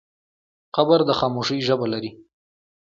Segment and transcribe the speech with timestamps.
[0.75, 2.09] قبر د خاموشۍ ژبه لري.